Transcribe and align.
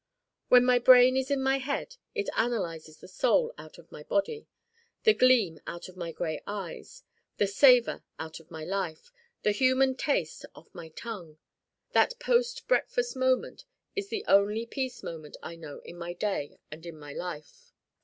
When 0.47 0.65
my 0.65 0.79
brain 0.79 1.15
is 1.15 1.29
in 1.29 1.43
my 1.43 1.59
head 1.59 1.97
it 2.15 2.27
analyzes 2.35 2.97
the 2.97 3.07
soul 3.07 3.53
out 3.59 3.77
of 3.77 3.91
my 3.91 4.01
body, 4.01 4.47
the 5.03 5.13
gleam 5.13 5.59
out 5.67 5.87
of 5.89 5.95
my 5.95 6.11
gray 6.11 6.41
eyes, 6.47 7.03
the 7.37 7.45
savor 7.45 8.03
out 8.17 8.39
of 8.39 8.49
my 8.49 8.65
life, 8.65 9.11
the 9.43 9.51
human 9.51 9.95
taste 9.95 10.43
off 10.55 10.73
my 10.73 10.89
tongue. 10.89 11.37
That 11.91 12.17
post 12.19 12.67
breakfast 12.67 13.15
moment 13.15 13.65
is 13.95 14.07
the 14.09 14.25
only 14.27 14.65
peace 14.65 15.03
moment 15.03 15.37
I 15.43 15.55
know 15.55 15.81
in 15.81 15.99
my 15.99 16.13
day 16.13 16.57
and 16.71 16.83
in 16.83 16.97
my 16.97 17.13
life. 17.13 17.71